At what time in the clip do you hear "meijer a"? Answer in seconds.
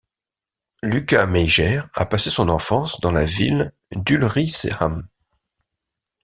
1.27-2.07